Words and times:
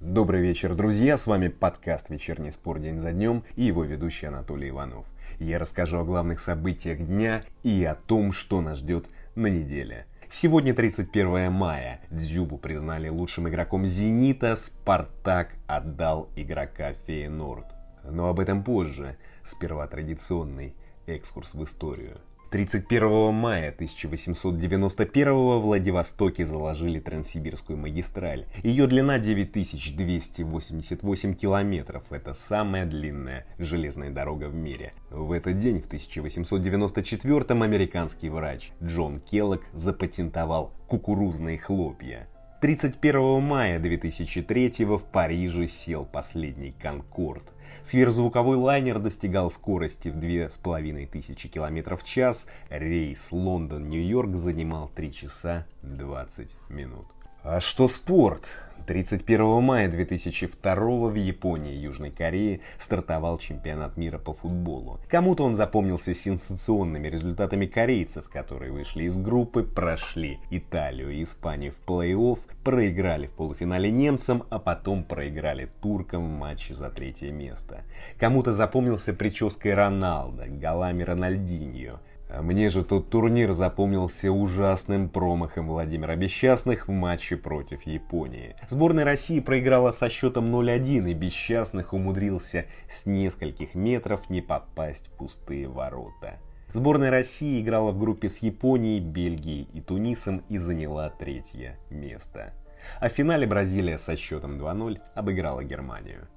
Добрый 0.00 0.40
вечер, 0.40 0.74
друзья! 0.74 1.18
С 1.18 1.26
вами 1.26 1.48
подкаст 1.48 2.08
«Вечерний 2.08 2.52
спор 2.52 2.78
день 2.78 3.00
за 3.00 3.12
днем» 3.12 3.44
и 3.54 3.64
его 3.64 3.84
ведущий 3.84 4.24
Анатолий 4.24 4.70
Иванов. 4.70 5.06
Я 5.38 5.58
расскажу 5.58 5.98
о 5.98 6.04
главных 6.04 6.40
событиях 6.40 7.00
дня 7.00 7.42
и 7.62 7.84
о 7.84 7.94
том, 7.94 8.32
что 8.32 8.62
нас 8.62 8.78
ждет 8.78 9.10
на 9.34 9.48
неделе. 9.48 10.06
Сегодня 10.30 10.72
31 10.72 11.52
мая. 11.52 12.00
Дзюбу 12.08 12.56
признали 12.56 13.10
лучшим 13.10 13.46
игроком 13.50 13.84
«Зенита», 13.84 14.56
«Спартак» 14.56 15.50
отдал 15.66 16.30
игрока 16.34 16.94
«Фейнорд». 17.06 17.66
Но 18.02 18.30
об 18.30 18.40
этом 18.40 18.64
позже. 18.64 19.18
Сперва 19.44 19.86
традиционный 19.86 20.74
экскурс 21.06 21.52
в 21.52 21.62
историю– 21.62 22.22
31 22.50 23.32
мая 23.32 23.70
1891 23.70 25.32
в 25.32 25.60
Владивостоке 25.60 26.44
заложили 26.44 26.98
Транссибирскую 26.98 27.78
магистраль. 27.78 28.46
Ее 28.64 28.88
длина 28.88 29.18
9288 29.18 31.34
километров. 31.34 32.02
Это 32.10 32.34
самая 32.34 32.86
длинная 32.86 33.46
железная 33.58 34.10
дорога 34.10 34.48
в 34.48 34.54
мире. 34.56 34.92
В 35.10 35.30
этот 35.30 35.58
день, 35.58 35.80
в 35.80 35.86
1894 35.86 37.62
американский 37.62 38.30
врач 38.30 38.72
Джон 38.82 39.20
Келлок 39.20 39.62
запатентовал 39.72 40.72
кукурузные 40.88 41.56
хлопья. 41.56 42.26
31 42.60 43.42
мая 43.42 43.78
2003 43.78 44.84
в 44.84 44.98
Париже 44.98 45.66
сел 45.66 46.04
последний 46.04 46.72
«Конкорд». 46.72 47.42
Сверхзвуковой 47.82 48.58
лайнер 48.58 48.98
достигал 48.98 49.50
скорости 49.50 50.08
в 50.08 50.16
2500 50.20 51.50
км 51.50 51.96
в 51.96 52.04
час. 52.04 52.46
Рейс 52.68 53.32
Лондон-Нью-Йорк 53.32 54.36
занимал 54.36 54.90
3 54.94 55.10
часа 55.10 55.66
20 55.80 56.50
минут. 56.68 57.06
А 57.42 57.58
что 57.58 57.88
спорт? 57.88 58.46
31 58.86 59.62
мая 59.62 59.88
2002 59.88 60.74
в 60.74 61.14
Японии 61.14 61.72
и 61.72 61.78
Южной 61.78 62.10
Корее 62.10 62.60
стартовал 62.76 63.38
чемпионат 63.38 63.96
мира 63.96 64.18
по 64.18 64.34
футболу. 64.34 65.00
Кому-то 65.08 65.44
он 65.44 65.54
запомнился 65.54 66.14
сенсационными 66.14 67.08
результатами 67.08 67.64
корейцев, 67.64 68.28
которые 68.28 68.72
вышли 68.72 69.04
из 69.04 69.16
группы, 69.16 69.62
прошли 69.62 70.38
Италию 70.50 71.12
и 71.12 71.22
Испанию 71.22 71.72
в 71.72 71.88
плей-офф, 71.88 72.40
проиграли 72.62 73.28
в 73.28 73.32
полуфинале 73.32 73.90
немцам, 73.90 74.42
а 74.50 74.58
потом 74.58 75.02
проиграли 75.02 75.70
туркам 75.80 76.26
в 76.26 76.38
матче 76.38 76.74
за 76.74 76.90
третье 76.90 77.30
место. 77.30 77.84
Кому-то 78.18 78.52
запомнился 78.52 79.14
прической 79.14 79.72
Роналда, 79.72 80.46
голами 80.46 81.04
Рональдиньо, 81.04 82.00
мне 82.38 82.70
же 82.70 82.84
тот 82.84 83.10
турнир 83.10 83.52
запомнился 83.52 84.30
ужасным 84.30 85.08
промахом 85.08 85.68
Владимира 85.68 86.14
Бесчастных 86.14 86.86
в 86.86 86.92
матче 86.92 87.36
против 87.36 87.82
Японии. 87.82 88.54
Сборная 88.68 89.04
России 89.04 89.40
проиграла 89.40 89.90
со 89.90 90.08
счетом 90.08 90.54
0-1 90.54 91.10
и 91.10 91.14
Бесчастных 91.14 91.92
умудрился 91.92 92.66
с 92.88 93.06
нескольких 93.06 93.74
метров 93.74 94.30
не 94.30 94.40
попасть 94.42 95.08
в 95.08 95.10
пустые 95.10 95.68
ворота. 95.68 96.38
Сборная 96.72 97.10
России 97.10 97.60
играла 97.60 97.90
в 97.90 97.98
группе 97.98 98.28
с 98.28 98.38
Японией, 98.38 99.00
Бельгией 99.00 99.68
и 99.72 99.80
Тунисом 99.80 100.44
и 100.48 100.56
заняла 100.56 101.10
третье 101.10 101.78
место. 101.90 102.52
А 103.00 103.08
в 103.08 103.12
финале 103.12 103.46
Бразилия 103.46 103.98
со 103.98 104.16
счетом 104.16 104.52
2-0 104.52 105.00
обыграла 105.14 105.64
Германию. 105.64 106.28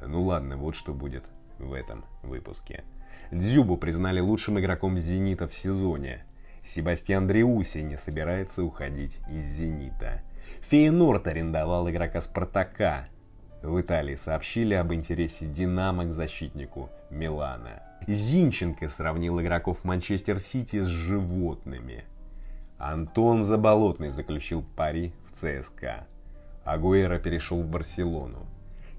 Ну 0.00 0.22
ладно, 0.22 0.56
вот 0.56 0.74
что 0.74 0.94
будет 0.94 1.24
в 1.58 1.74
этом 1.74 2.06
выпуске. 2.22 2.82
Дзюбу 3.30 3.76
признали 3.76 4.20
лучшим 4.20 4.58
игроком 4.58 4.98
«Зенита» 4.98 5.48
в 5.48 5.54
сезоне. 5.54 6.24
Себастьян 6.64 7.26
Дриуси 7.26 7.78
не 7.78 7.96
собирается 7.96 8.62
уходить 8.62 9.18
из 9.30 9.44
«Зенита». 9.46 10.22
Фейнорд 10.62 11.26
арендовал 11.26 11.88
игрока 11.90 12.20
«Спартака». 12.20 13.08
В 13.62 13.80
Италии 13.80 14.16
сообщили 14.16 14.74
об 14.74 14.92
интересе 14.92 15.46
«Динамо» 15.46 16.04
к 16.04 16.12
защитнику 16.12 16.90
Милана. 17.10 17.82
Зинченко 18.06 18.88
сравнил 18.88 19.40
игроков 19.40 19.84
Манчестер 19.84 20.40
Сити 20.40 20.80
с 20.80 20.86
животными. 20.86 22.04
Антон 22.78 23.44
Заболотный 23.44 24.10
заключил 24.10 24.64
пари 24.76 25.12
в 25.28 25.36
ЦСКА. 25.36 26.06
Агуэра 26.64 27.18
перешел 27.18 27.62
в 27.62 27.68
Барселону. 27.68 28.46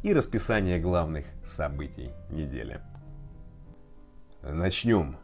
И 0.04 0.14
расписание 0.14 0.80
главных 0.80 1.26
событий 1.46 2.12
недели. 2.30 2.80
Начнем. 4.44 5.16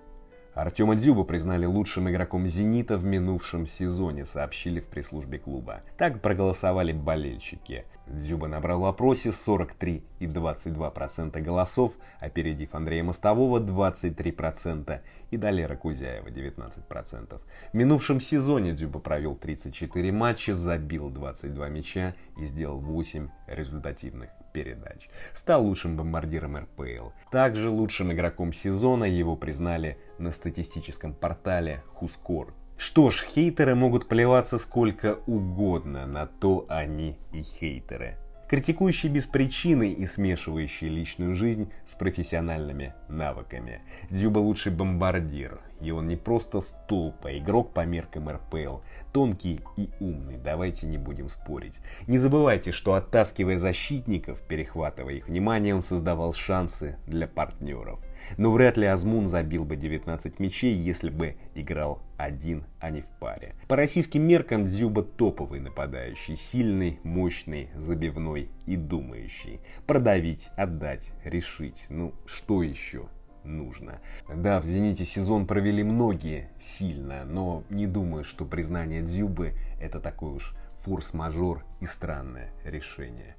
Артема 0.54 0.96
Дзюбу 0.96 1.26
признали 1.26 1.66
лучшим 1.66 2.10
игроком 2.10 2.48
«Зенита» 2.48 2.98
в 2.98 3.04
минувшем 3.04 3.68
сезоне, 3.68 4.26
сообщили 4.26 4.80
в 4.80 4.88
пресс-службе 4.88 5.40
клуба. 5.40 5.82
Так 5.98 6.22
проголосовали 6.22 6.94
болельщики. 6.94 7.86
Дзюба 8.10 8.48
набрал 8.48 8.82
в 8.82 8.86
опросе 8.86 9.30
43,22% 9.30 11.42
голосов, 11.42 11.94
опередив 12.20 12.76
Андрея 12.76 13.04
Мостового 13.04 13.60
23% 13.60 15.02
и 15.32 15.38
Далера 15.38 15.76
Кузяева 15.76 16.28
19%. 16.28 17.42
В 17.72 17.74
минувшем 17.74 18.20
сезоне 18.20 18.74
Дзюба 18.74 19.00
провел 19.00 19.36
34 19.36 20.12
матча, 20.12 20.56
забил 20.56 21.10
22 21.10 21.70
мяча 21.70 22.16
и 22.38 22.46
сделал 22.48 22.80
8 22.80 23.30
результативных 23.48 24.30
передач. 24.54 25.10
Стал 25.34 25.64
лучшим 25.64 25.96
бомбардиром 25.96 26.58
РПЛ. 26.58 27.10
Также 27.32 27.70
лучшим 27.70 28.12
игроком 28.12 28.54
сезона 28.54 29.04
его 29.04 29.36
признали 29.36 29.98
на 30.18 30.32
статистическом 30.32 31.14
портале 31.14 31.84
Хускор. 31.94 32.54
Что 32.80 33.10
ж, 33.10 33.26
хейтеры 33.26 33.76
могут 33.76 34.08
плеваться 34.08 34.58
сколько 34.58 35.20
угодно, 35.28 36.08
на 36.08 36.28
то 36.28 36.66
они 36.70 37.18
и 37.34 37.42
хейтеры 37.42 38.16
критикующий 38.50 39.10
без 39.10 39.28
причины 39.28 39.92
и 39.92 40.08
смешивающий 40.08 40.90
личную 40.90 41.36
жизнь 41.36 41.72
с 41.86 41.94
профессиональными 41.94 42.96
навыками. 43.08 43.82
Дзюба 44.10 44.40
лучший 44.40 44.72
бомбардир, 44.72 45.60
и 45.80 45.92
он 45.92 46.08
не 46.08 46.16
просто 46.16 46.60
столб, 46.60 47.24
а 47.24 47.32
игрок 47.32 47.74
по 47.74 47.86
меркам 47.86 48.28
РПЛ. 48.28 48.80
Тонкий 49.14 49.62
и 49.78 49.90
умный, 50.00 50.38
давайте 50.38 50.88
не 50.88 50.98
будем 50.98 51.30
спорить. 51.30 51.80
Не 52.08 52.18
забывайте, 52.18 52.72
что 52.72 52.96
оттаскивая 52.96 53.60
защитников, 53.60 54.42
перехватывая 54.42 55.14
их 55.16 55.28
внимание, 55.28 55.76
он 55.76 55.84
создавал 55.84 56.34
шансы 56.34 56.98
для 57.06 57.28
партнеров. 57.28 58.00
Но 58.38 58.52
вряд 58.52 58.78
ли 58.78 58.86
Азмун 58.86 59.28
забил 59.28 59.66
бы 59.66 59.76
19 59.76 60.40
мячей, 60.40 60.76
если 60.76 61.10
бы 61.10 61.36
играл 61.56 62.02
один, 62.18 62.66
а 62.80 62.90
не 62.90 63.02
в 63.02 63.08
паре. 63.20 63.56
По 63.68 63.76
российским 63.76 64.24
меркам 64.24 64.66
Дзюба 64.66 65.04
топовый 65.04 65.60
нападающий, 65.60 66.36
сильный, 66.36 67.00
мощный, 67.04 67.70
забивной 67.76 68.50
и 68.66 68.76
думающий. 68.76 69.62
Продавить, 69.88 70.50
отдать, 70.56 71.12
решить. 71.24 71.86
Ну, 71.90 72.14
что 72.26 72.64
еще? 72.64 73.08
нужно. 73.44 74.00
Да, 74.34 74.62
в 74.62 74.66
«Зените» 74.66 75.06
сезон 75.06 75.48
провели 75.48 75.84
многие 75.84 76.50
сильно, 76.62 77.24
но 77.26 77.64
не 77.70 77.88
думаю, 77.88 78.24
что 78.24 78.46
признание 78.46 79.02
Дзюбы 79.02 79.54
это 79.80 80.00
такой 80.00 80.34
уж 80.34 80.54
форс-мажор 80.84 81.66
и 81.80 81.86
странное 81.86 82.52
решение. 82.64 83.36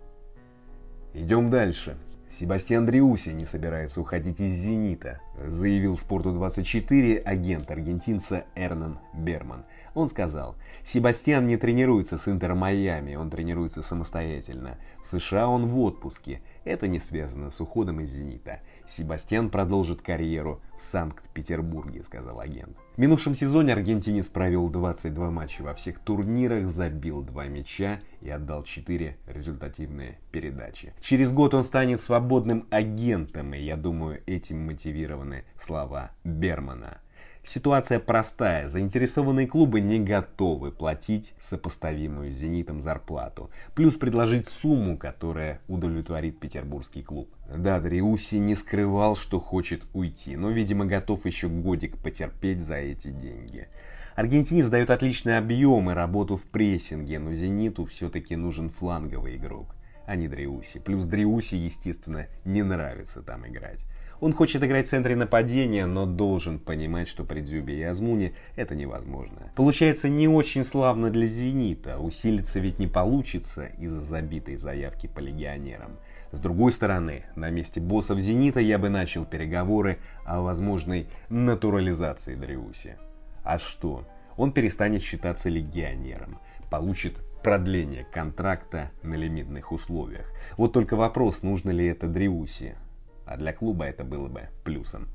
Идем 1.14 1.50
дальше. 1.50 1.97
Себастьян 2.30 2.86
Дриуси 2.86 3.30
не 3.30 3.44
собирается 3.44 4.00
уходить 4.00 4.41
из 4.41 4.54
«Зенита», 4.54 5.20
заявил 5.46 5.96
«Спорту-24» 5.96 7.18
агент 7.18 7.70
аргентинца 7.70 8.44
Эрнан 8.54 8.98
Берман. 9.14 9.64
Он 9.94 10.08
сказал, 10.08 10.56
Себастьян 10.84 11.46
не 11.46 11.56
тренируется 11.56 12.18
с 12.18 12.28
Интер 12.28 12.54
Майами, 12.54 13.16
он 13.16 13.30
тренируется 13.30 13.82
самостоятельно. 13.82 14.78
В 15.02 15.08
США 15.08 15.48
он 15.48 15.66
в 15.66 15.80
отпуске. 15.80 16.42
Это 16.64 16.86
не 16.86 17.00
связано 17.00 17.50
с 17.50 17.60
уходом 17.60 18.00
из 18.00 18.10
«Зенита». 18.10 18.60
Себастьян 18.86 19.50
продолжит 19.50 20.02
карьеру 20.02 20.60
в 20.76 20.82
Санкт-Петербурге, 20.82 22.02
сказал 22.02 22.38
агент. 22.38 22.76
В 22.96 22.98
минувшем 22.98 23.34
сезоне 23.34 23.72
аргентинец 23.72 24.26
провел 24.26 24.68
22 24.68 25.30
матча 25.30 25.62
во 25.62 25.74
всех 25.74 26.00
турнирах, 26.00 26.68
забил 26.68 27.22
2 27.22 27.46
мяча 27.46 28.00
и 28.20 28.28
отдал 28.28 28.62
4 28.62 29.16
результативные 29.26 30.18
передачи. 30.30 30.92
Через 31.00 31.32
год 31.32 31.54
он 31.54 31.62
станет 31.62 32.00
свободным 32.00 32.66
агентом, 32.70 33.54
и 33.54 33.60
я 33.60 33.76
думаю, 33.76 34.22
этим 34.26 34.59
мотивированы 35.30 35.44
слова 35.56 36.10
Бермана. 36.24 36.98
Ситуация 37.42 37.98
простая. 37.98 38.68
Заинтересованные 38.68 39.47
клубы 39.47 39.80
не 39.80 39.98
готовы 39.98 40.72
платить 40.72 41.32
сопоставимую 41.41 42.32
«Зенитом» 42.32 42.82
зарплату. 42.82 43.50
Плюс 43.74 43.94
предложить 43.94 44.47
сумму, 44.47 44.98
которая 44.98 45.60
удовлетворит 45.66 46.38
петербургский 46.38 47.03
клуб. 47.03 47.34
Да, 47.48 47.80
Дриуси 47.80 48.34
не 48.36 48.54
скрывал, 48.54 49.16
что 49.16 49.41
хочет 49.41 49.84
уйти, 49.94 50.36
но, 50.36 50.50
видимо, 50.50 50.84
готов 50.84 51.24
еще 51.24 51.48
годик 51.48 51.97
потерпеть 51.97 52.60
за 52.60 52.77
эти 52.77 53.09
деньги. 53.09 53.68
Аргентинец 54.16 54.68
дает 54.68 54.91
отличный 54.91 55.38
объем 55.38 55.91
и 55.91 55.94
работу 55.94 56.36
в 56.36 56.42
прессинге, 56.42 57.18
но 57.18 57.32
«Зениту» 57.32 57.86
все-таки 57.86 58.36
нужен 58.36 58.68
фланговый 58.68 59.36
игрок, 59.36 59.74
а 60.04 60.15
не 60.15 60.28
Дриуси. 60.28 60.78
Плюс 60.78 61.06
Дриуси, 61.06 61.54
естественно, 61.54 62.27
не 62.44 62.62
нравится 62.62 63.22
там 63.22 63.48
играть. 63.48 63.86
Он 64.20 64.34
хочет 64.34 64.62
играть 64.62 64.86
в 64.86 64.90
центре 64.90 65.16
нападения, 65.16 65.86
но 65.86 66.04
должен 66.04 66.58
понимать, 66.58 67.08
что 67.08 67.24
при 67.24 67.40
Дзюбе 67.40 67.78
и 67.78 67.82
Азмуне 67.82 68.34
это 68.54 68.74
невозможно. 68.74 69.50
Получается 69.56 70.10
не 70.10 70.28
очень 70.28 70.62
славно 70.62 71.10
для 71.10 71.26
«Зенита». 71.26 71.98
Усилиться 71.98 72.60
ведь 72.60 72.78
не 72.78 72.86
получится 72.86 73.66
из-за 73.78 74.00
забитой 74.00 74.56
заявки 74.56 75.06
по 75.06 75.20
легионерам. 75.20 75.98
С 76.32 76.40
другой 76.40 76.72
стороны, 76.72 77.24
на 77.34 77.50
месте 77.50 77.80
боссов 77.80 78.18
«Зенита» 78.18 78.60
я 78.60 78.78
бы 78.78 78.90
начал 78.90 79.24
переговоры 79.24 79.98
о 80.26 80.42
возможной 80.42 81.06
натурализации 81.30 82.34
Дриуси. 82.34 82.96
А 83.42 83.58
что? 83.58 84.06
Он 84.36 84.52
перестанет 84.52 85.02
считаться 85.02 85.48
легионером, 85.48 86.38
получит 86.70 87.16
продление 87.42 88.04
контракта 88.04 88.90
на 89.02 89.14
лимитных 89.14 89.72
условиях. 89.72 90.30
Вот 90.58 90.74
только 90.74 90.94
вопрос, 90.94 91.42
нужно 91.42 91.70
ли 91.70 91.86
это 91.86 92.06
Дриуси. 92.06 92.76
А 93.30 93.36
для 93.36 93.53
клуба 93.53 93.84
это 93.84 94.03
было 94.03 94.27
бы 94.27 94.48
плюсом. 94.65 95.06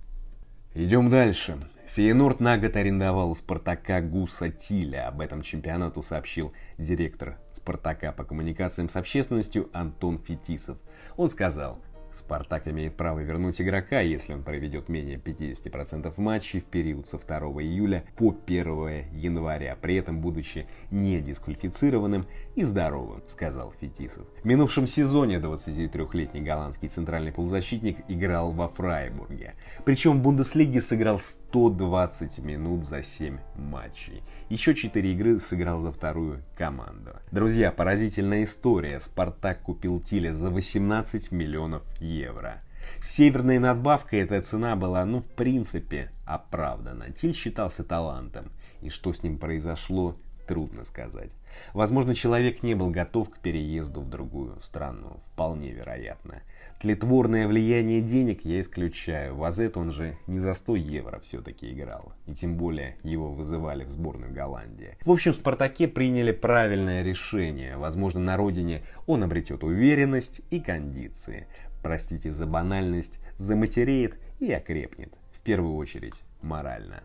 Идем 0.74 1.12
дальше. 1.12 1.58
Фейнорд 1.88 2.40
на 2.40 2.58
год 2.58 2.78
арендовал 2.78 3.32
у 3.32 3.36
Спартака 3.36 4.00
Гуса 4.00 4.50
Тиля. 4.50 5.10
Об 5.10 5.20
этом 5.20 5.42
чемпионату 5.42 6.02
сообщил 6.02 6.54
директор 6.78 7.38
Спартака 7.52 8.14
по 8.14 8.24
коммуникациям 8.24 8.88
с 8.88 8.96
общественностью 8.96 9.70
Антон 9.74 10.18
Фетисов. 10.18 10.78
Он 11.18 11.28
сказал, 11.28 11.80
Спартак 12.16 12.68
имеет 12.70 12.96
право 12.96 13.20
вернуть 13.20 13.60
игрока, 13.62 14.00
если 14.00 14.34
он 14.34 14.44
проведет 14.44 14.88
менее 14.88 15.18
50% 15.18 16.14
матчей 16.16 16.62
в 16.62 16.66
период 16.66 17.06
со 17.08 17.18
2 17.18 17.38
июля 17.62 18.06
по 18.16 18.34
1 18.46 19.12
января, 19.12 19.76
при 19.80 19.96
этом 19.98 20.22
будучи 20.22 20.66
не 20.92 21.20
дисквалифицированным 21.20 22.26
и 22.56 22.64
здоровым, 22.64 23.22
сказал 23.28 23.74
Фетисов. 23.82 24.26
В 24.42 24.46
минувшем 24.46 24.88
сезоне 24.88 25.40
23-летний 25.40 26.42
голландский 26.42 26.88
центральный 26.88 27.34
полузащитник 27.34 27.98
играл 28.08 28.52
во 28.52 28.70
Фрайбурге. 28.70 29.56
Причем 29.84 30.20
в 30.20 30.22
Бундеслиге 30.22 30.80
сыграл 30.80 31.20
120 31.56 32.40
минут 32.40 32.84
за 32.84 33.02
7 33.02 33.38
матчей. 33.56 34.24
Еще 34.50 34.76
4 34.76 35.14
игры 35.14 35.40
сыграл 35.40 35.80
за 35.80 35.94
вторую 35.94 36.44
команду. 36.58 37.12
Друзья, 37.32 37.72
поразительная 37.72 38.44
история. 38.44 39.00
Спартак 39.00 39.62
купил 39.62 40.02
Тиля 40.02 40.34
за 40.34 40.50
18 40.50 41.32
миллионов 41.32 41.84
евро. 42.02 42.62
Северной 43.02 43.60
надбавкой 43.60 44.20
эта 44.20 44.42
цена 44.42 44.76
была, 44.76 45.06
ну, 45.06 45.22
в 45.22 45.28
принципе, 45.28 46.12
оправдана. 46.26 47.12
Тиль 47.12 47.34
считался 47.34 47.86
талантом. 47.86 48.52
И 48.82 48.90
что 48.90 49.14
с 49.14 49.24
ним 49.24 49.38
произошло, 49.38 50.18
трудно 50.46 50.86
сказать. 50.86 51.32
Возможно, 51.74 52.14
человек 52.14 52.64
не 52.64 52.76
был 52.76 52.90
готов 52.90 53.30
к 53.30 53.40
переезду 53.40 54.02
в 54.02 54.10
другую 54.10 54.60
страну. 54.62 55.22
Вполне 55.32 55.72
вероятно. 55.72 56.42
Тлетворное 56.82 57.48
влияние 57.48 58.02
денег 58.02 58.44
я 58.44 58.60
исключаю. 58.60 59.36
Вазет 59.36 59.78
он 59.78 59.92
же 59.92 60.18
не 60.28 60.40
за 60.40 60.54
100 60.54 60.76
евро 60.76 61.20
все-таки 61.22 61.72
играл. 61.72 62.14
И 62.28 62.34
тем 62.34 62.58
более 62.58 62.98
его 63.04 63.32
вызывали 63.32 63.86
в 63.86 63.90
сборную 63.90 64.34
Голландии. 64.34 64.98
В 65.06 65.12
общем, 65.12 65.32
в 65.32 65.36
«Спартаке» 65.36 65.88
приняли 65.88 66.32
правильное 66.32 67.02
решение. 67.02 67.78
Возможно, 67.78 68.20
на 68.20 68.36
родине 68.36 68.84
он 69.08 69.24
обретет 69.24 69.64
уверенность 69.64 70.42
и 70.52 70.60
кондиции 70.60 71.48
простите 71.86 72.32
за 72.32 72.48
банальность, 72.48 73.20
заматереет 73.38 74.18
и 74.40 74.52
окрепнет, 74.52 75.14
в 75.34 75.40
первую 75.42 75.76
очередь 75.76 76.16
морально. 76.42 77.04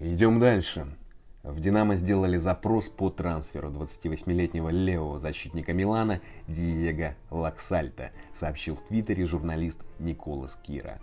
Идем 0.00 0.40
дальше. 0.40 0.84
В 1.46 1.60
«Динамо» 1.60 1.94
сделали 1.94 2.38
запрос 2.38 2.88
по 2.88 3.08
трансферу 3.08 3.70
28-летнего 3.70 4.68
левого 4.68 5.20
защитника 5.20 5.72
Милана 5.72 6.20
Диего 6.48 7.14
Лаксальта, 7.30 8.10
сообщил 8.34 8.74
в 8.74 8.80
Твиттере 8.80 9.24
журналист 9.26 9.80
Николас 10.00 10.58
Кира. 10.60 10.98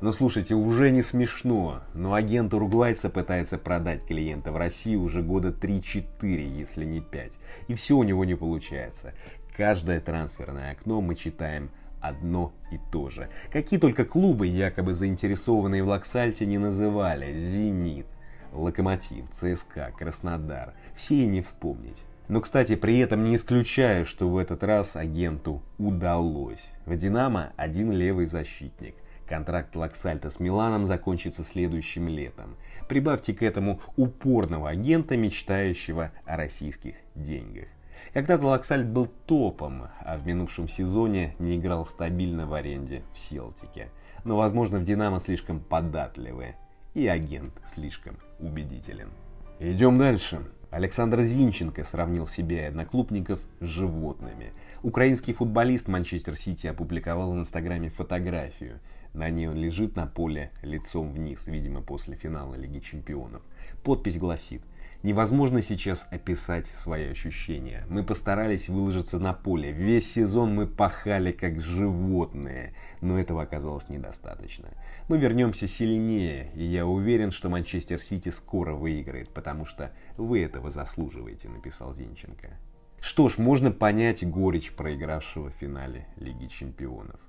Ну 0.00 0.12
слушайте, 0.12 0.54
уже 0.54 0.92
не 0.92 1.02
смешно, 1.02 1.80
но 1.92 2.14
агент 2.14 2.54
уругвайца 2.54 3.10
пытается 3.10 3.58
продать 3.58 4.06
клиента 4.06 4.52
в 4.52 4.56
России 4.56 4.94
уже 4.94 5.22
года 5.22 5.48
3-4, 5.48 6.04
если 6.22 6.84
не 6.84 7.00
5. 7.00 7.32
И 7.66 7.74
все 7.74 7.96
у 7.96 8.04
него 8.04 8.24
не 8.24 8.36
получается. 8.36 9.12
Каждое 9.56 10.00
трансферное 10.00 10.70
окно 10.70 11.00
мы 11.00 11.16
читаем 11.16 11.68
одно 12.00 12.52
и 12.70 12.78
то 12.92 13.10
же. 13.10 13.28
Какие 13.50 13.80
только 13.80 14.04
клубы, 14.04 14.46
якобы 14.46 14.94
заинтересованные 14.94 15.82
в 15.82 15.88
Лаксальте, 15.88 16.46
не 16.46 16.58
называли. 16.58 17.36
«Зенит», 17.36 18.06
«Локомотив», 18.54 19.28
«ЦСКА», 19.30 19.92
«Краснодар». 19.98 20.74
Все 20.94 21.16
и 21.16 21.26
не 21.26 21.42
вспомнить. 21.42 22.04
Но, 22.28 22.40
кстати, 22.40 22.74
при 22.74 22.98
этом 23.00 23.24
не 23.24 23.36
исключаю, 23.36 24.06
что 24.06 24.30
в 24.30 24.38
этот 24.38 24.62
раз 24.64 24.96
агенту 24.96 25.62
удалось. 25.78 26.72
В 26.86 26.96
«Динамо» 26.96 27.52
один 27.56 27.92
левый 27.92 28.26
защитник. 28.26 28.94
Контракт 29.26 29.74
Лаксальта 29.76 30.30
с 30.30 30.40
Миланом 30.40 30.86
закончится 30.86 31.44
следующим 31.44 32.08
летом. 32.08 32.56
Прибавьте 32.88 33.34
к 33.34 33.42
этому 33.42 33.80
упорного 33.96 34.70
агента, 34.70 35.16
мечтающего 35.16 36.12
о 36.24 36.36
российских 36.36 36.94
деньгах. 37.14 37.66
Когда-то 38.12 38.46
Лаксальт 38.46 38.86
был 38.86 39.06
топом, 39.06 39.88
а 40.00 40.18
в 40.18 40.26
минувшем 40.26 40.68
сезоне 40.68 41.34
не 41.38 41.56
играл 41.56 41.86
стабильно 41.86 42.46
в 42.46 42.54
аренде 42.54 43.02
в 43.12 43.18
Селтике. 43.18 43.88
Но, 44.24 44.36
возможно, 44.36 44.78
в 44.78 44.84
Динамо 44.84 45.20
слишком 45.20 45.60
податливые, 45.60 46.56
и 46.94 47.06
агент 47.06 47.60
слишком 47.66 48.16
убедителен. 48.44 49.10
Идем 49.58 49.98
дальше. 49.98 50.40
Александр 50.70 51.22
Зинченко 51.22 51.84
сравнил 51.84 52.26
себя 52.26 52.62
и 52.64 52.68
одноклубников 52.68 53.40
с 53.60 53.64
животными. 53.64 54.52
Украинский 54.82 55.32
футболист 55.32 55.86
Манчестер 55.88 56.36
Сити 56.36 56.66
опубликовал 56.66 57.32
в 57.32 57.38
Инстаграме 57.38 57.90
фотографию. 57.90 58.80
На 59.12 59.30
ней 59.30 59.46
он 59.48 59.54
лежит 59.54 59.94
на 59.94 60.06
поле 60.08 60.50
лицом 60.62 61.12
вниз, 61.12 61.46
видимо, 61.46 61.80
после 61.80 62.16
финала 62.16 62.56
Лиги 62.56 62.80
Чемпионов. 62.80 63.42
Подпись 63.84 64.18
гласит 64.18 64.62
Невозможно 65.04 65.60
сейчас 65.60 66.08
описать 66.10 66.66
свои 66.66 67.10
ощущения. 67.10 67.84
Мы 67.90 68.04
постарались 68.04 68.70
выложиться 68.70 69.18
на 69.18 69.34
поле. 69.34 69.70
Весь 69.70 70.10
сезон 70.10 70.54
мы 70.54 70.66
пахали 70.66 71.30
как 71.30 71.60
животные, 71.60 72.72
но 73.02 73.18
этого 73.18 73.42
оказалось 73.42 73.90
недостаточно. 73.90 74.70
Мы 75.10 75.18
вернемся 75.18 75.68
сильнее, 75.68 76.50
и 76.54 76.64
я 76.64 76.86
уверен, 76.86 77.32
что 77.32 77.50
Манчестер 77.50 78.00
Сити 78.00 78.30
скоро 78.30 78.72
выиграет, 78.72 79.28
потому 79.28 79.66
что 79.66 79.92
вы 80.16 80.42
этого 80.42 80.70
заслуживаете, 80.70 81.50
написал 81.50 81.92
Зинченко. 81.92 82.56
Что 82.98 83.28
ж, 83.28 83.36
можно 83.36 83.70
понять 83.70 84.26
горечь 84.26 84.72
проигравшего 84.72 85.50
в 85.50 85.54
финале 85.60 86.06
Лиги 86.16 86.46
Чемпионов. 86.46 87.20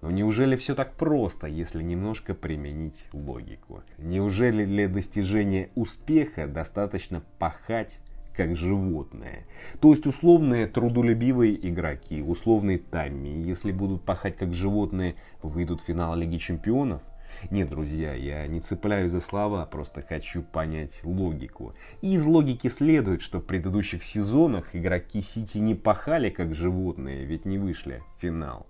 Но 0.00 0.10
неужели 0.10 0.56
все 0.56 0.74
так 0.74 0.94
просто, 0.94 1.48
если 1.48 1.82
немножко 1.82 2.34
применить 2.34 3.04
логику? 3.12 3.82
Неужели 3.98 4.64
для 4.64 4.88
достижения 4.88 5.70
успеха 5.74 6.46
достаточно 6.46 7.22
пахать 7.38 7.98
как 8.36 8.54
животное? 8.54 9.44
То 9.80 9.90
есть 9.90 10.06
условные 10.06 10.68
трудолюбивые 10.68 11.68
игроки, 11.68 12.22
условные 12.22 12.78
Тамми, 12.78 13.28
если 13.28 13.72
будут 13.72 14.04
пахать 14.04 14.36
как 14.36 14.54
животные, 14.54 15.16
выйдут 15.42 15.80
в 15.80 15.84
финал 15.84 16.14
Лиги 16.14 16.36
Чемпионов? 16.36 17.02
Нет, 17.50 17.68
друзья, 17.68 18.14
я 18.14 18.46
не 18.46 18.60
цепляю 18.60 19.10
за 19.10 19.20
слова, 19.20 19.66
просто 19.66 20.02
хочу 20.02 20.42
понять 20.42 21.00
логику. 21.02 21.74
И 22.02 22.14
из 22.14 22.24
логики 22.24 22.68
следует, 22.68 23.20
что 23.20 23.40
в 23.40 23.44
предыдущих 23.44 24.04
сезонах 24.04 24.74
игроки 24.74 25.22
Сити 25.22 25.58
не 25.58 25.74
пахали 25.74 26.30
как 26.30 26.54
животные, 26.54 27.24
ведь 27.24 27.44
не 27.44 27.58
вышли 27.58 28.02
в 28.16 28.20
финал. 28.20 28.67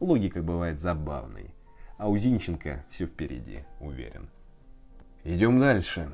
Логика 0.00 0.42
бывает 0.42 0.78
забавной. 0.78 1.54
А 1.96 2.08
у 2.08 2.16
Зинченко 2.16 2.84
все 2.90 3.06
впереди, 3.06 3.64
уверен. 3.80 4.28
Идем 5.24 5.58
дальше. 5.58 6.08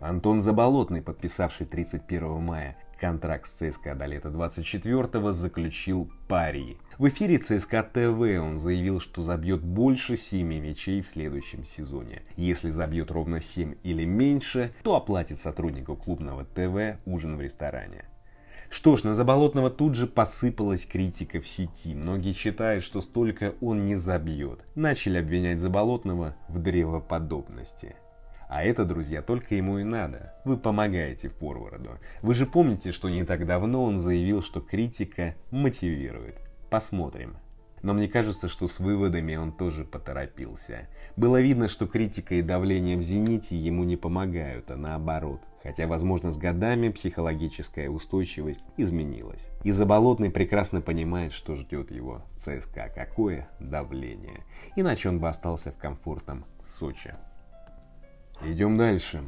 Антон 0.00 0.40
Заболотный, 0.40 1.02
подписавший 1.02 1.66
31 1.66 2.42
мая 2.42 2.76
контракт 2.98 3.46
с 3.46 3.52
ЦСКА 3.52 3.94
до 3.94 4.06
лета 4.06 4.28
24-го, 4.28 5.32
заключил 5.32 6.10
пари. 6.28 6.78
В 6.98 7.08
эфире 7.08 7.38
ЦСКА 7.38 7.82
ТВ 7.82 8.20
он 8.40 8.58
заявил, 8.58 9.00
что 9.00 9.22
забьет 9.22 9.62
больше 9.62 10.16
7 10.16 10.46
мячей 10.46 11.00
в 11.00 11.08
следующем 11.08 11.64
сезоне. 11.64 12.22
Если 12.36 12.70
забьет 12.70 13.10
ровно 13.10 13.40
7 13.40 13.76
или 13.84 14.04
меньше, 14.04 14.72
то 14.82 14.96
оплатит 14.96 15.38
сотруднику 15.38 15.96
клубного 15.96 16.44
ТВ 16.44 17.00
ужин 17.06 17.36
в 17.36 17.40
ресторане. 17.40 18.04
Что 18.70 18.96
ж, 18.96 19.04
на 19.04 19.14
Заболотного 19.14 19.70
тут 19.70 19.94
же 19.94 20.06
посыпалась 20.06 20.84
критика 20.84 21.40
в 21.40 21.48
сети. 21.48 21.94
Многие 21.94 22.34
считают, 22.34 22.84
что 22.84 23.00
столько 23.00 23.54
он 23.60 23.84
не 23.84 23.96
забьет. 23.96 24.64
Начали 24.74 25.18
обвинять 25.18 25.58
Заболотного 25.58 26.36
в 26.48 26.58
древоподобности. 26.58 27.96
А 28.48 28.62
это, 28.62 28.84
друзья, 28.84 29.20
только 29.22 29.54
ему 29.54 29.78
и 29.78 29.84
надо. 29.84 30.34
Вы 30.44 30.56
помогаете 30.56 31.28
форварду. 31.28 31.98
Вы 32.22 32.34
же 32.34 32.46
помните, 32.46 32.92
что 32.92 33.08
не 33.08 33.24
так 33.24 33.46
давно 33.46 33.84
он 33.84 34.00
заявил, 34.00 34.42
что 34.42 34.60
критика 34.60 35.34
мотивирует. 35.50 36.36
Посмотрим, 36.70 37.36
Но 37.82 37.94
мне 37.94 38.08
кажется, 38.08 38.48
что 38.48 38.68
с 38.68 38.78
выводами 38.78 39.36
он 39.36 39.52
тоже 39.52 39.84
поторопился. 39.84 40.88
Было 41.16 41.40
видно, 41.40 41.68
что 41.68 41.86
критика 41.86 42.34
и 42.34 42.42
давление 42.42 42.96
в 42.96 43.02
«Зените» 43.02 43.56
ему 43.56 43.84
не 43.84 43.96
помогают, 43.96 44.70
а 44.70 44.76
наоборот. 44.76 45.40
Хотя, 45.62 45.86
возможно, 45.86 46.30
с 46.30 46.36
годами 46.36 46.88
психологическая 46.88 47.88
устойчивость 47.88 48.60
изменилась. 48.76 49.48
И 49.64 49.72
Заболотный 49.72 50.30
прекрасно 50.30 50.80
понимает, 50.80 51.32
что 51.32 51.54
ждет 51.54 51.90
его 51.90 52.22
в 52.34 52.38
ЦСКА. 52.38 52.90
Какое 52.94 53.48
давление. 53.60 54.44
Иначе 54.76 55.08
он 55.08 55.20
бы 55.20 55.28
остался 55.28 55.72
в 55.72 55.76
комфортном 55.76 56.44
Сочи. 56.64 57.14
Идем 58.42 58.76
дальше. 58.76 59.22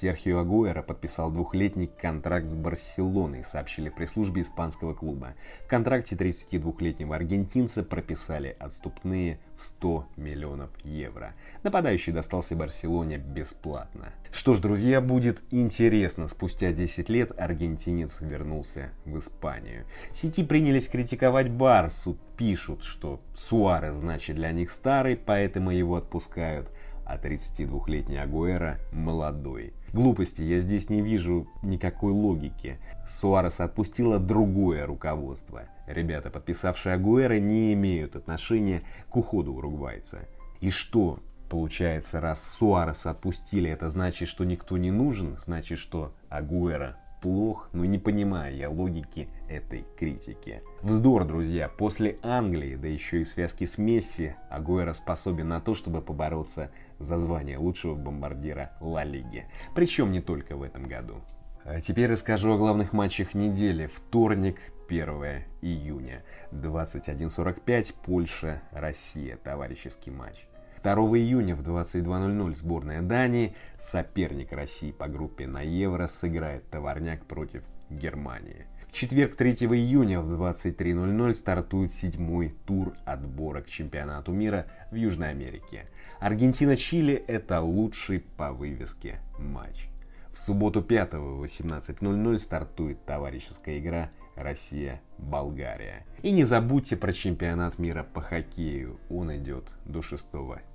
Серхио 0.00 0.38
Агуэра 0.38 0.82
подписал 0.82 1.30
двухлетний 1.30 1.86
контракт 1.86 2.46
с 2.46 2.54
Барселоной, 2.56 3.44
сообщили 3.44 3.90
в 3.90 3.94
пресс-службе 3.94 4.40
испанского 4.40 4.94
клуба. 4.94 5.34
В 5.66 5.68
контракте 5.68 6.16
32-летнего 6.16 7.14
аргентинца 7.14 7.82
прописали 7.82 8.56
отступные 8.58 9.38
в 9.54 9.60
100 9.60 10.08
миллионов 10.16 10.70
евро. 10.82 11.34
Нападающий 11.62 12.14
достался 12.14 12.56
Барселоне 12.56 13.18
бесплатно. 13.18 14.14
Что 14.30 14.54
ж, 14.54 14.60
друзья, 14.60 15.02
будет 15.02 15.42
интересно. 15.50 16.26
Спустя 16.26 16.72
10 16.72 17.10
лет 17.10 17.38
аргентинец 17.38 18.22
вернулся 18.22 18.92
в 19.04 19.18
Испанию. 19.18 19.84
Сети 20.14 20.42
принялись 20.42 20.88
критиковать 20.88 21.50
Барсу, 21.50 22.16
пишут, 22.38 22.82
что 22.82 23.20
Суарес 23.36 23.96
значит 23.96 24.36
для 24.36 24.52
них 24.52 24.70
старый, 24.70 25.16
поэтому 25.16 25.70
его 25.70 25.96
отпускают 25.96 26.70
а 27.04 27.18
32-летний 27.18 28.16
Агуэра 28.16 28.78
молодой. 28.92 29.74
Глупости, 29.92 30.40
я 30.40 30.60
здесь 30.60 30.88
не 30.88 31.02
вижу 31.02 31.48
никакой 31.62 32.12
логики. 32.12 32.78
Суарес 33.06 33.60
отпустила 33.60 34.18
другое 34.18 34.86
руководство. 34.86 35.64
Ребята, 35.86 36.30
подписавшие 36.30 36.94
Агуэра, 36.94 37.38
не 37.38 37.74
имеют 37.74 38.16
отношения 38.16 38.82
к 39.10 39.16
уходу 39.16 39.52
уругвайца. 39.52 40.20
И 40.60 40.70
что, 40.70 41.18
получается, 41.50 42.22
раз 42.22 42.42
Суареса 42.42 43.10
отпустили, 43.10 43.68
это 43.68 43.90
значит, 43.90 44.28
что 44.28 44.44
никто 44.44 44.78
не 44.78 44.90
нужен? 44.90 45.36
Значит, 45.38 45.78
что 45.78 46.14
Агуэра 46.30 46.96
плох, 47.22 47.68
но 47.72 47.84
не 47.84 47.98
понимаю 47.98 48.54
я 48.56 48.68
логики 48.68 49.28
этой 49.48 49.86
критики. 49.96 50.62
Вздор, 50.82 51.24
друзья, 51.24 51.68
после 51.68 52.18
Англии, 52.22 52.74
да 52.74 52.88
еще 52.88 53.22
и 53.22 53.24
связки 53.24 53.64
с 53.64 53.78
Месси, 53.78 54.34
Агуэро 54.50 54.92
способен 54.92 55.48
на 55.48 55.60
то, 55.60 55.74
чтобы 55.74 56.02
побороться 56.02 56.70
за 56.98 57.18
звание 57.18 57.58
лучшего 57.58 57.94
бомбардира 57.94 58.72
Ла 58.80 59.04
Лиги. 59.04 59.46
Причем 59.74 60.12
не 60.12 60.20
только 60.20 60.56
в 60.56 60.62
этом 60.62 60.84
году. 60.84 61.16
А 61.64 61.80
теперь 61.80 62.10
расскажу 62.10 62.54
о 62.54 62.58
главных 62.58 62.92
матчах 62.92 63.34
недели. 63.34 63.86
Вторник, 63.86 64.58
1 64.88 65.44
июня, 65.62 66.22
21.45, 66.50 67.94
Польша, 68.04 68.62
Россия, 68.72 69.36
товарищеский 69.36 70.10
матч. 70.10 70.46
2 70.82 70.92
июня 70.92 71.54
в 71.54 71.62
22.00 71.62 72.56
сборная 72.56 73.02
Дании, 73.02 73.54
соперник 73.78 74.52
России 74.52 74.90
по 74.90 75.06
группе 75.06 75.46
на 75.46 75.62
Евро, 75.62 76.08
сыграет 76.08 76.68
товарняк 76.70 77.24
против 77.26 77.62
Германии. 77.88 78.66
В 78.92 78.94
четверг 78.94 79.36
3 79.36 79.52
июня 79.52 80.20
в 80.20 80.30
23.00 80.30 81.34
стартует 81.34 81.94
седьмой 81.94 82.50
тур 82.66 82.92
отбора 83.06 83.62
к 83.62 83.66
чемпионату 83.66 84.32
мира 84.32 84.66
в 84.90 84.96
Южной 84.96 85.30
Америке. 85.30 85.88
Аргентина-Чили– 86.20 87.14
это 87.26 87.62
лучший 87.62 88.20
по 88.20 88.52
вывеске 88.52 89.18
матч. 89.38 89.88
В 90.34 90.38
субботу 90.38 90.82
5 90.82 91.14
в 91.14 91.42
18.00 91.42 92.38
стартует 92.38 93.02
товарищеская 93.06 93.78
игра 93.78 94.10
Россия-Болгария. 94.36 96.04
И 96.20 96.30
не 96.30 96.44
забудьте 96.44 96.98
про 96.98 97.14
чемпионат 97.14 97.78
мира 97.78 98.02
по 98.02 98.20
хоккею. 98.20 99.00
Он 99.08 99.34
идет 99.34 99.70
до 99.86 100.02
6 100.02 100.26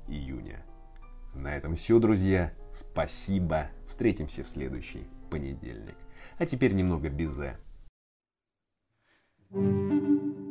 июня. 0.08 0.66
На 1.36 1.56
этом 1.56 1.76
все, 1.76 2.00
друзья. 2.00 2.52
Спасибо. 2.74 3.68
Встретимся 3.88 4.44
в 4.44 4.50
следующий 4.50 5.08
понедельник. 5.30 5.96
А 6.40 6.48
теперь 6.48 6.74
немного 6.74 7.10
безе. 7.10 7.58
Música 9.52 10.47